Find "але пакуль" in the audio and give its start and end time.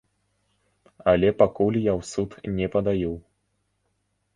1.11-1.79